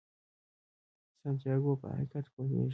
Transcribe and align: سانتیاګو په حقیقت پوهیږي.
سانتیاګو 1.21 1.73
په 1.81 1.87
حقیقت 1.95 2.25
پوهیږي. 2.33 2.69